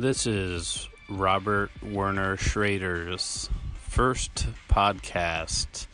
This 0.00 0.26
is 0.26 0.88
Robert 1.10 1.70
Werner 1.82 2.38
Schrader's 2.38 3.50
first 3.74 4.46
podcast. 4.66 5.88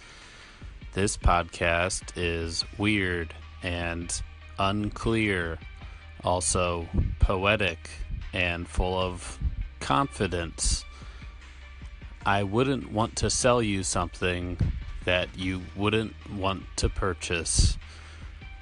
This 0.92 1.16
podcast 1.16 2.12
is 2.14 2.64
weird 2.78 3.34
and 3.64 4.22
unclear, 4.60 5.58
also 6.22 6.86
poetic 7.18 7.90
and 8.32 8.68
full 8.68 8.96
of 8.96 9.40
confidence. 9.80 10.84
I 12.24 12.44
wouldn't 12.44 12.92
want 12.92 13.16
to 13.16 13.28
sell 13.28 13.60
you 13.60 13.82
something 13.82 14.56
that 15.04 15.36
you 15.36 15.62
wouldn't 15.74 16.14
want 16.30 16.62
to 16.76 16.88
purchase 16.88 17.76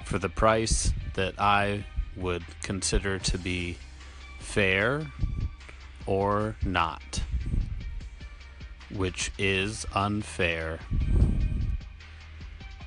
for 0.05 0.17
the 0.17 0.29
price 0.29 0.91
that 1.13 1.39
I 1.39 1.85
would 2.17 2.43
consider 2.63 3.19
to 3.19 3.37
be 3.37 3.77
fair 4.39 5.05
or 6.05 6.55
not, 6.63 7.21
which 8.93 9.31
is 9.37 9.85
unfair. 9.93 10.79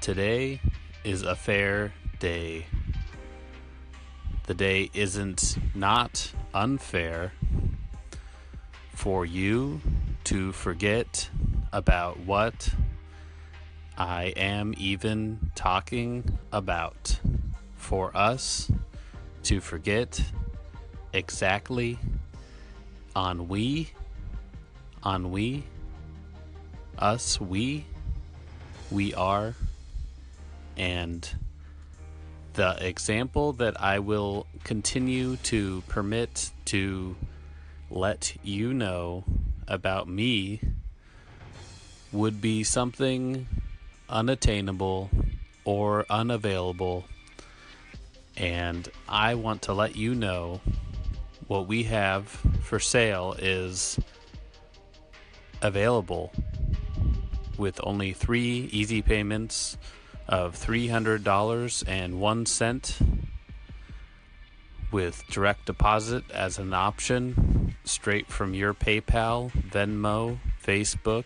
Today 0.01 0.61
is 1.05 1.23
a 1.23 1.35
fair 1.35 1.93
day. 2.19 2.67
The 4.47 4.55
day 4.55 4.91
isn't 4.95 5.59
not 5.75 6.33
unfair 6.55 7.33
for 8.95 9.27
you 9.27 9.81
to 10.25 10.53
forget 10.53 11.29
about 11.73 12.19
what 12.21 12.71
I 13.97 14.33
am 14.37 14.75
even 14.79 15.51
talking 15.55 16.39
about. 16.53 17.21
For 17.75 18.15
us 18.17 18.71
to 19.45 19.61
forget 19.61 20.23
exactly 21.13 21.99
on 23.19 23.49
we, 23.49 23.91
on 25.03 25.33
we, 25.33 25.65
us, 26.97 27.41
we, 27.41 27.85
we 28.93 29.13
are, 29.13 29.57
and 30.77 31.29
the 32.53 32.77
example 32.81 33.53
that 33.55 33.81
I 33.83 33.99
will 33.99 34.47
continue 34.63 35.35
to 35.51 35.83
permit 35.89 36.53
to 36.67 37.17
let 37.91 38.37
you 38.45 38.73
know 38.73 39.25
about 39.67 40.07
me 40.07 40.61
would 42.13 42.41
be 42.41 42.63
something 42.63 43.49
unattainable 44.09 45.11
or 45.65 46.07
unavailable. 46.09 47.05
And 48.37 48.89
I 49.09 49.35
want 49.35 49.63
to 49.63 49.73
let 49.73 49.97
you 49.97 50.15
know 50.15 50.61
what 51.49 51.67
we 51.67 51.83
have 51.85 52.29
for 52.63 52.79
sale 52.79 53.35
is 53.39 53.99
available 55.63 56.31
with 57.57 57.81
only 57.83 58.13
three 58.13 58.69
easy 58.71 59.03
payments 59.03 59.77
of 60.29 60.55
$300 60.55 61.85
and 61.89 62.21
one 62.21 62.47
cent 62.47 62.99
with 64.93 65.25
direct 65.31 65.67
deposit 65.67 66.23
as 66.31 66.59
an 66.59 66.73
option 66.73 67.75
straight 67.85 68.31
from 68.31 68.55
your 68.55 68.75
PayPal, 68.75 69.51
Venmo, 69.51 70.39
Facebook, 70.65 71.25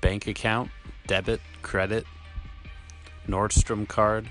bank 0.00 0.26
account, 0.26 0.70
debit, 1.06 1.40
credit, 1.62 2.06
Nordstrom 3.26 3.88
card, 3.88 4.30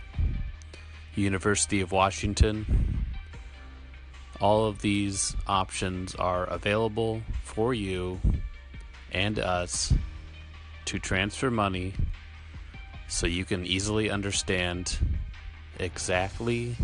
University 1.16 1.82
of 1.82 1.92
Washington. 1.92 2.93
All 4.44 4.66
of 4.66 4.82
these 4.82 5.38
options 5.48 6.16
are 6.16 6.44
available 6.44 7.22
for 7.44 7.74
you 7.74 8.20
and 9.14 9.40
us 9.40 9.94
to 10.84 11.00
transfer 11.00 11.50
money 11.50 11.94
so 13.08 13.26
you 13.26 13.46
can 13.46 13.66
easily 13.66 14.10
understand 14.10 14.98
exactly 15.80 16.76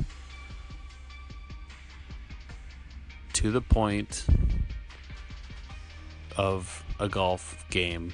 to 3.34 3.52
the 3.52 3.60
point 3.60 4.26
of 6.38 6.82
a 6.98 7.10
golf 7.10 7.66
game, 7.70 8.14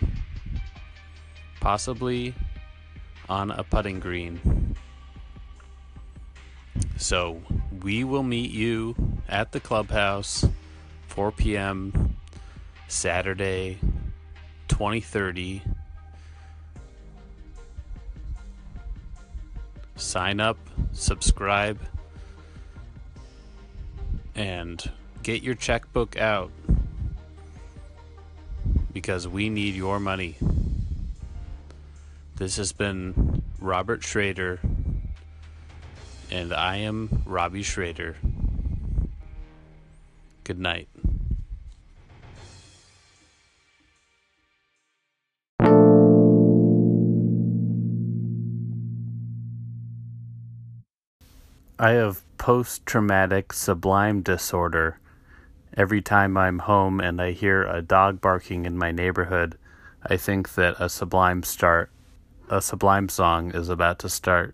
possibly 1.61 2.33
on 3.29 3.51
a 3.51 3.63
putting 3.63 3.99
green. 3.99 4.75
So 6.97 7.43
we 7.83 8.03
will 8.03 8.23
meet 8.23 8.49
you 8.49 8.95
at 9.27 9.51
the 9.51 9.59
clubhouse, 9.59 10.45
4 11.07 11.31
p.m. 11.31 12.15
Saturday, 12.87 13.79
2030. 14.67 15.61
Sign 19.95 20.39
up, 20.39 20.57
subscribe, 20.91 21.79
and 24.35 24.91
get 25.23 25.41
your 25.41 25.55
checkbook 25.55 26.17
out 26.17 26.51
because 28.93 29.27
we 29.27 29.49
need 29.49 29.75
your 29.75 29.99
money. 29.99 30.35
This 32.35 32.57
has 32.57 32.73
been 32.73 33.41
Robert 33.59 34.03
Schrader, 34.03 34.59
and 36.29 36.53
I 36.53 36.77
am 36.77 37.23
Robbie 37.25 37.63
Schrader. 37.63 38.17
Good 40.45 40.59
night. 40.59 40.87
I 51.77 51.89
have 51.89 52.21
post 52.37 52.85
traumatic 52.85 53.53
sublime 53.53 54.21
disorder. 54.21 54.99
Every 55.75 56.01
time 56.01 56.37
I'm 56.37 56.59
home 56.59 57.01
and 57.01 57.19
I 57.19 57.31
hear 57.31 57.63
a 57.63 57.81
dog 57.81 58.21
barking 58.21 58.65
in 58.65 58.77
my 58.77 58.91
neighborhood, 58.91 59.57
I 60.05 60.15
think 60.15 60.53
that 60.53 60.75
a 60.79 60.89
sublime 60.89 61.41
start 61.41 61.89
a 62.49 62.61
sublime 62.61 63.09
song 63.09 63.51
is 63.55 63.69
about 63.69 63.99
to 63.99 64.09
start. 64.09 64.53